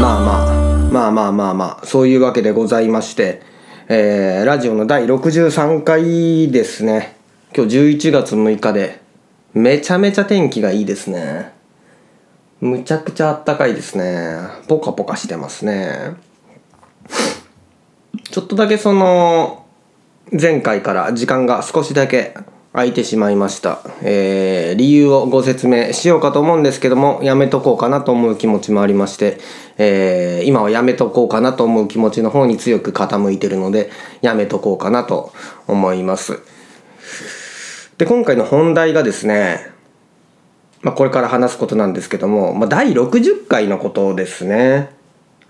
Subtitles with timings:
[0.00, 3.42] まあまあまあまあまあまあそういうわけでございまして、
[3.88, 7.16] えーラジオの第63回ですね
[7.54, 9.02] 今日11月6日で
[9.52, 11.52] めちゃめちゃ天気がいいですね
[12.62, 14.38] むちゃくちゃあったかいですね
[14.68, 16.14] ポカポカしてますね
[18.30, 19.66] ちょっとだけその
[20.32, 22.34] 前回から時間が少しだけ
[22.72, 29.38] 空いてしまいました、えー理由をご説明しようかと思うんですけどもやめとこうかなと思う気持ちもありまして、
[29.78, 33.90] えー今はやめとこうかなと思う気持ちの方に強く傾いてるので
[34.22, 35.32] やめとこうかなと
[35.66, 36.40] 思います。
[37.98, 39.70] で今回の本題がですね
[40.82, 44.99] まあ、これから話すことなんですけども、まあ、第60回のことですね。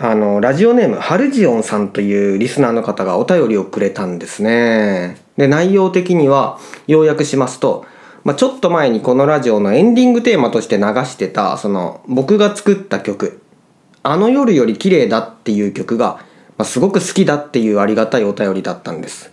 [0.00, 5.16] あのラジオネームハルジオンさんというリスナーの方がお便りをくれたんですね。
[5.36, 7.84] で内容的には要約しますと、
[8.22, 13.40] まあ、ちょっと前にこのラジオのエンディングテーマとして流してたその僕が作った曲
[14.04, 16.20] 「あの夜より綺麗だ」っていう曲が、
[16.56, 19.32] まあ、すごく好きだっていうありがたいお便りだったんです。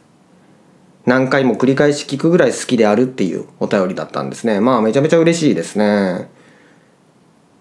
[1.05, 4.61] 何回も繰り返し聞くぐらい好きであるっていうお便りだったんですね。
[4.61, 6.27] まあめちゃめちゃ嬉しいですね。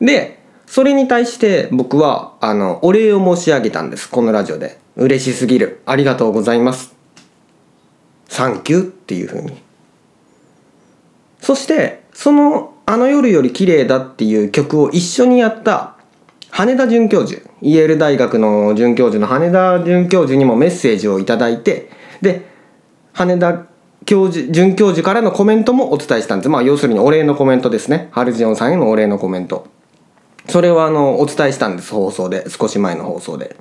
[0.00, 4.08] でそれに対して僕はあのお礼を申し上げたんです。
[4.08, 4.82] このラジオで。
[4.96, 5.80] 嬉しすぎる。
[5.86, 6.94] ありがとうございます。
[8.28, 9.60] サンキューっていう風に。
[11.40, 15.96] そしてその「あの夜より綺麗だ」っていう曲を一緒にやった
[16.50, 17.42] 羽田准教授。
[17.60, 21.88] イェール大学の准教授の羽田准教授にもメッセージをいただいて
[22.20, 22.46] で
[23.12, 23.66] 羽田
[24.04, 26.48] 教授准教授からのコメントもお伝えしたんです。
[26.48, 28.08] まあ要するにお礼のコメントですね。
[28.12, 29.66] ハルジオンさんへのお礼のコメント。
[30.48, 32.48] それはあのお伝えしたんです放送で。
[32.50, 33.56] 少し前の放送で。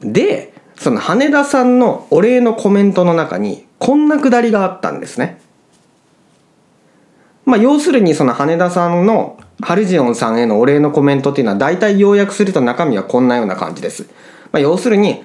[0.00, 5.40] でその羽田さんのお礼のコメントの中にこんなくだりがあったんですね。
[7.44, 14.06] まあ要するにその羽田さんのハルジオンさんへのお礼のコメントっていうのは大体要約すると中身はこんなような感じです、
[14.50, 15.24] まあ、要するに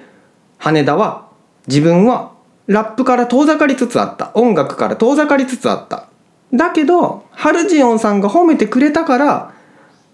[0.58, 1.28] 羽田は
[1.66, 2.32] 自分は
[2.66, 4.30] ラップから遠ざかりつつあった。
[4.34, 6.06] 音楽から遠ざかりつつあった。
[6.52, 9.54] だけどハルジオンさんが褒めてくれたから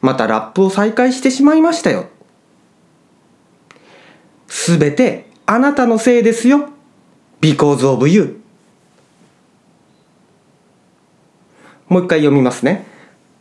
[0.07, 2.07] またラップを再開してしまいましたよ。
[4.47, 6.69] すべてあなたのせいですよ。
[7.41, 8.41] because of you
[11.89, 12.87] もう一回読みますね。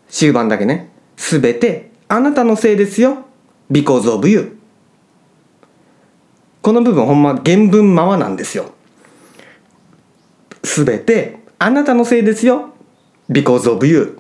[0.10, 0.90] 終盤だけね。
[1.18, 3.26] すべてあなたのせいですよ。
[3.70, 4.58] because of you
[6.64, 8.72] この部分ほんま原文ままなんですよ。
[10.64, 12.72] すべてあなたのせいですよ。
[13.30, 14.20] because of you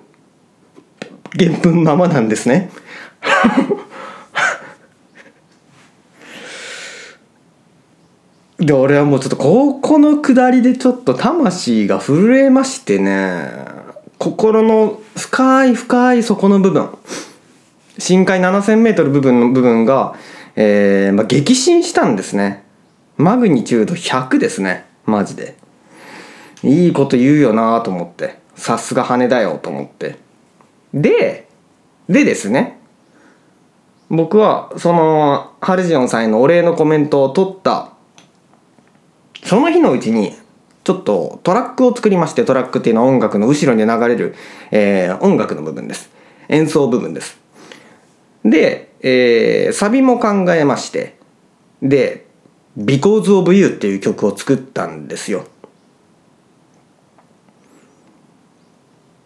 [1.37, 2.69] 原文ままなんですね。
[8.57, 13.49] で俺はもうちょっとここの下りでちょっと魂が震えましてね。
[14.17, 16.89] 心の深い深い底の部分。
[17.99, 20.15] 深海 7000m 部分の部分が、
[20.55, 22.63] えーまあ、激震したんですね。
[23.17, 24.85] マグニチュード100ですね。
[25.05, 25.55] マジで。
[26.63, 28.39] いいこと言うよなと思って。
[28.55, 30.24] さすが羽だよと思って。
[30.95, 31.47] で
[32.09, 32.79] でですね
[34.09, 37.91] 僕はそのハルジオンさんへのお礼のコメントを取った
[39.43, 40.33] その日のうちに
[40.85, 44.35] ちょっとトラックを作りましてトラックっていうのは音楽の後ろに流れる、
[44.71, 46.11] えー音楽の部分です。
[46.47, 47.39] 演奏部分です。
[48.43, 51.17] で、えーサビも考えまして
[51.81, 52.27] で
[52.77, 55.45] 「Because of You」っていう曲を作ったんですよ。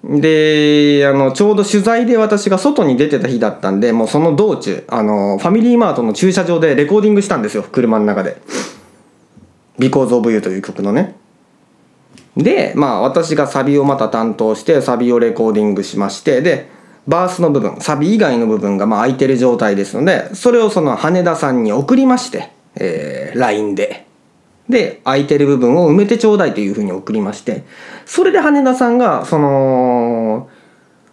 [0.04, 8.38] であのちょうど取材で私が外に出てた日だったんでもうその道中あのファミリーマートの駐車場でレコーディングしたんですよ車の中で
[9.78, 11.16] 「Because of You」という曲のね。
[12.38, 16.70] でまあ私がサビをまた担当してサビをレコーディングしましてで
[17.08, 24.09] バースの部分サビ以外の部分がまあ空いてる状態ですのでそれをその羽田さんに送りまして、えー LINE で。
[24.70, 27.64] で空いてる部分を埋めてちょうだいというふうに送りまして
[28.06, 30.48] それで羽田さんがその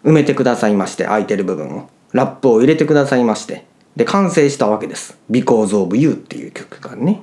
[0.05, 3.65] 埋めてくださいまして空いてる部分をラップを入れてくださいまして
[3.97, 7.23] で完成したわけです「Because of You」っていう曲がね。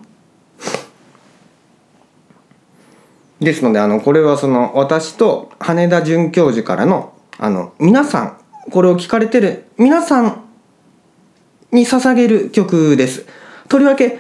[3.40, 8.38] ですのであのこれはその私と羽田准教授からのあの皆さん
[8.72, 10.44] これを聞かれてる皆さん
[11.72, 13.26] に捧げる曲です。
[13.68, 14.20] とりわけ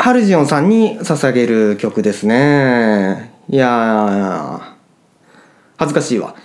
[0.00, 3.32] ハルジオンさんに捧げる曲ですね。
[3.48, 4.60] いやー
[5.76, 6.36] 恥ずかしいわ。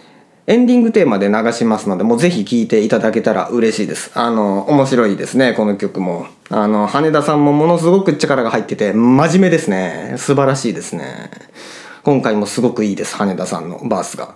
[0.48, 4.12] エンディングテーマで流しますのでもうぜひ聴いていただけたら嬉しいです。
[4.16, 6.26] あの面白いですねこの曲も。
[6.50, 10.16] あの羽田さんもものすごく力が入ってて真面目ですね。
[10.18, 11.30] 素晴らしいですね。
[12.02, 14.34] 今回もすごくいいです羽田さんのバースが。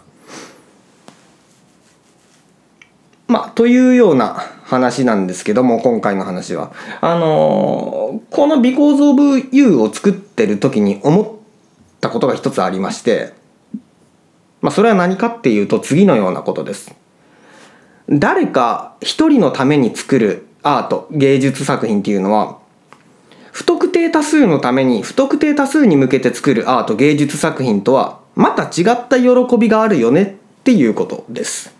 [3.27, 6.73] まあというような話なんですけども今回の話は。
[6.99, 11.27] あのー、この「Because of You」を作ってる時に思っ
[12.01, 13.33] たことが一つありまして
[14.61, 16.93] まあそれは何かっていうと次のようなことです。
[18.09, 22.57] 誰か一人のために作るアート芸術作品っていうのは
[23.51, 31.76] 不特定多数のために不特定多数に向けて作るアート芸術作品とはまた違った喜びがあるよねっていうことです。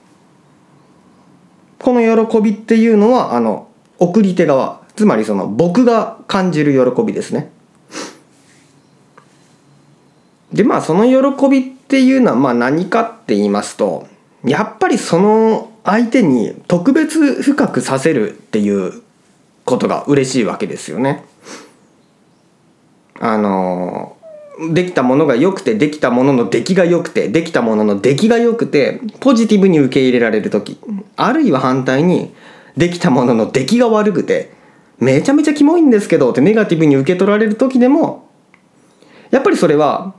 [1.80, 3.70] この喜びっていうのはあの
[4.00, 7.52] 送り手側つまりその僕が感じる喜びですね
[10.54, 14.08] でまあその喜びっていうのはまあ何かって言いますと
[14.44, 19.02] やっぱりその相手に特別深くさせるっていう
[19.66, 21.26] ことが嬉しいわけですよね。
[23.20, 24.16] あの
[24.72, 30.80] できたものが良くてできたものの出来が良くてできたものの出来が良くてポジティブに受け入れられる時
[31.18, 32.34] あるいは反対に
[32.78, 34.54] できたものの出来が悪くて
[35.00, 38.30] めちゃめちゃキモいんですけどってネガティブに受け取られる時でも
[39.32, 40.14] やっぱりそれは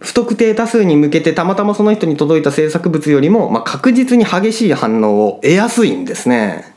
[0.00, 6.74] 不特定多数に向けてたまたまその人に届いた制作物よりも、まあ、確実に激しい反応を得やすいんですね。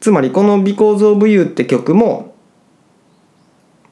[0.00, 2.34] つまりこの「Because of You」って曲も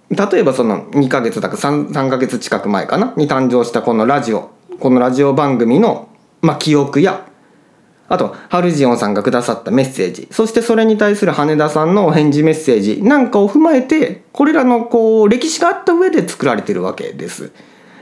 [0.08, 3.14] 例えばその2ヶ月だか 3, 3ヶ月近く前かな？
[3.16, 4.50] に誕生したこのラジオ
[4.80, 6.08] このラジオ番組の、
[6.42, 7.26] まあ、記憶や
[8.08, 10.26] あとハルジオンさんがくださったメッセージ。
[10.32, 13.02] そしてそれに対する羽田さんのお返事メッセージ。
[13.04, 17.52] なんかを踏まえてこれらのこう歴史があった上で作られてるわけです。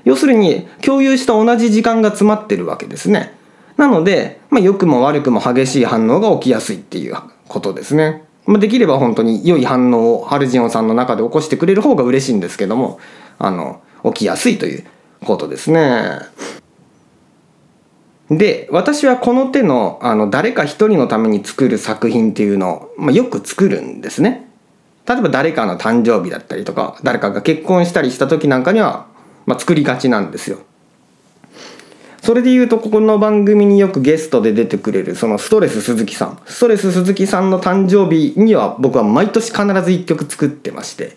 [0.05, 3.35] 要するに共有した同じ時間が詰まってるわけですね。
[3.77, 12.99] なので、まあ、良くも悪くも激しい反応が起きやすいっていうことですね、ま、できれば本当に良い反応をハルジオンさんの中で起こしてくれる方が嬉しいんですけども
[13.39, 14.85] あの起きやすいという
[15.25, 16.19] ことですね。
[18.31, 24.49] で私はこの手のあの誰か一人のために作る作品っていうのを、まあ、よく作るんですね。
[25.09, 29.07] 例えば誰かの誕生日だったりとか誰かが結婚したりした時なんかには、
[29.47, 30.59] まあ、作りがちなんですよ。
[32.21, 41.17] それで言うとここの番組によくゲストで出てくれるそのストレス鈴木さんストレス鈴木さんの誕生日には僕は毎年必ず1曲作ってまして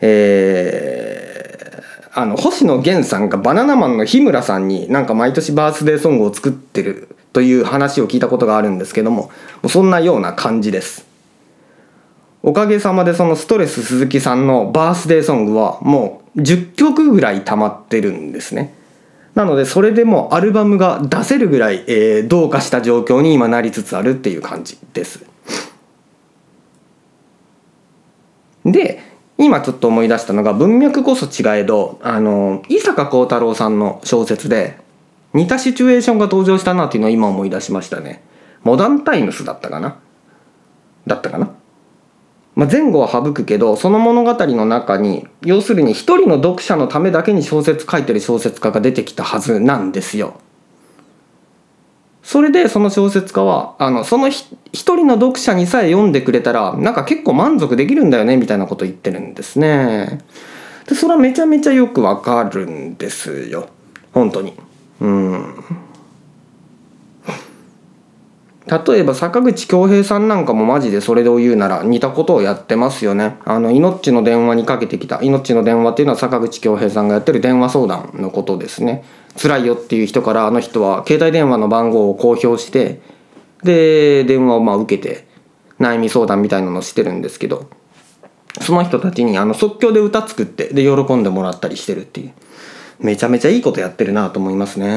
[0.00, 1.09] えー
[2.12, 9.30] あの星野源さんがバナナマンの日村さんになんか毎年バースデーソングを作ってるという話を聞いたことがあるんですけども
[9.68, 11.06] そんなような感じです。
[12.42, 18.74] おかげさまでそのストレス鈴木さんのバースデーソングはもう10曲ぐらい溜まってるんですね。
[19.34, 25.24] なのでそれでもアルバムが出せるぐらい、えー、どうかした状況に今なりつつあるっていう感じです。
[28.64, 29.09] で
[29.42, 34.78] 今ちょっと思い出したのが文脈こそ違えどあの伊坂幸太郎さんの小説で
[35.32, 38.22] 似たシチュエーションが登場したなっていうのを今思い出しましたね。
[38.62, 39.98] モダンタイムスだったかな？
[41.06, 41.50] だったかな、
[42.54, 50.38] まあ、前後は省くけどその物語の中に要するに一人の読者のためだけに小説書いてる小説家が出てきたはずなんですよ。
[52.30, 60.20] それでその小説家はあのその一人の読者にさえ読んでくれたらなんか結構満足できるんだよねみたいなこと言ってるんですね。
[60.86, 63.68] でそれはめちゃめちゃよくわかるんですよ
[64.12, 64.54] 本当に。
[65.00, 65.64] うん
[68.70, 73.36] 例えば坂口恭平さんなんかもマジでそれを言うなら似たことをやってますよね。
[73.44, 75.20] あの、命の電話にかけてきた。
[75.22, 79.02] 命の電話っていうのは坂口恭平さんがやってる電話相談のことですね。
[79.36, 83.00] 辛いよっていう人からあの人は携帯電話の番号を公表して
[83.62, 85.26] で電話をまあ受けて
[85.78, 87.70] 悩み相談みたいなのをしてるんですけど
[88.60, 92.32] その人たちにあの即興で歌作ってで喜んでもらったりしてるっていう
[92.98, 94.88] めちゃめちゃいいことやってるなと思いますね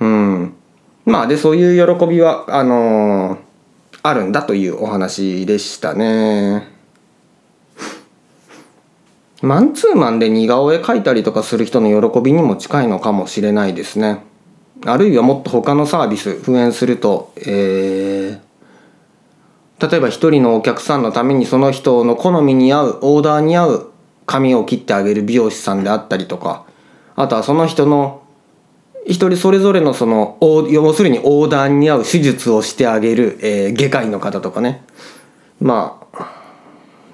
[0.00, 0.54] うん
[1.04, 3.38] まあでそういう喜びはあのー、
[4.02, 6.74] あるんだというお話でしたね
[9.42, 14.24] マンツーマンで似顔絵描いたりとかする人の喜びにも近いのかもしれないですね。
[14.86, 23.90] あるいはもっと他のサービス復縁すると、えー、例えば一人のお客さんのためにその人の好みに合うオーダーに合う
[24.26, 26.64] 髪を切ってあげる美容師さんであったりとか
[27.16, 28.22] あとはその人の
[29.06, 34.82] 一人それぞれのその要するにオーダーに合う手術をしてあげる、えー、外科医の方とかね
[35.60, 36.44] まあ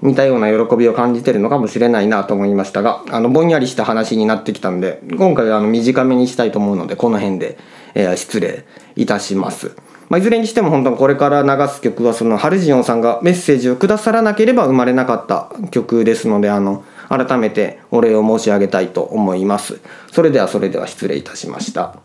[0.02, 7.58] 似たような喜びを感じてるのかもしれないなと思いましたがあのぼんやりした話になってきたんで今回はあの短めにしたいと思うのでこの辺で、
[7.94, 8.64] えー、失礼
[8.96, 9.76] いたします。
[10.08, 19.80] まあ、いずれにしても本当にこれから流す曲はそのハルジオンさんがメッセージをくださらなければ生まれなかった曲ですのであの改めてお礼を申し上げたいと思います。
[20.12, 21.96] それではそれでは失礼いたしました。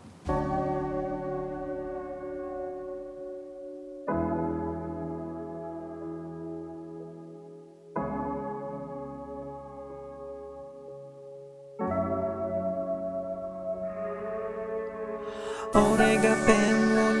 [15.72, 17.12] 俺がペンを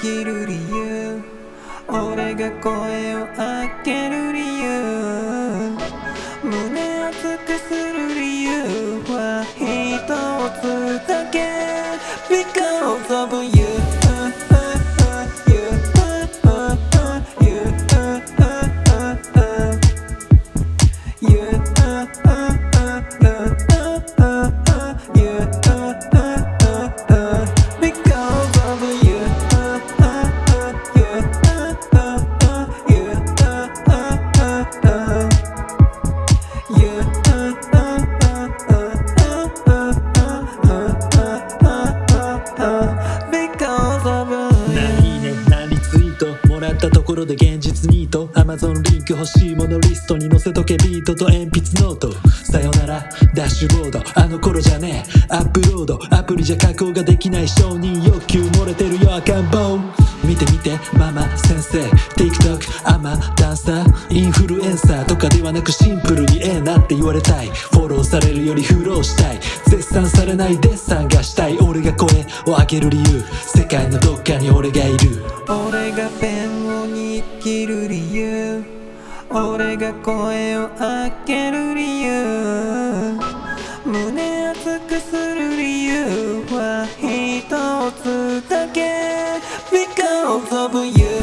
[0.00, 1.22] 握る理由。
[1.88, 5.37] 俺が声を上げる理由。
[12.28, 13.57] Because of you.
[47.18, 52.12] ろで現実ニート Amazon リンク欲しいものリストに載せとけビートと鉛筆ノート。
[52.44, 54.00] さよならダッシュボード。
[54.14, 55.34] あの頃じゃねえ。
[55.34, 55.98] アップロード。
[56.10, 59.78] アプリじゃ加工ができない承認欲求漏れてるよ赤ん坊。
[60.22, 60.78] 見て見て。
[60.96, 61.80] ママ先生。
[62.14, 64.14] TikTok アマダンサー。
[64.16, 67.48] インフルエンサーとかではなくシンプルにええなって言われたい。
[67.48, 69.40] フォローされるよりフローしたい。
[69.66, 71.58] 絶賛されないデッサンがしたい。
[71.58, 72.08] 俺が声
[72.46, 73.24] を上げる理由。
[73.44, 75.24] 世界のどっかに俺がいる。
[75.48, 76.67] 俺がペン
[77.18, 78.62] 生きる理由。
[79.30, 83.18] 俺が声を上げる理由。
[83.84, 87.48] 胸熱くする理由は一
[88.02, 88.80] つだけ
[89.70, 91.17] Because of You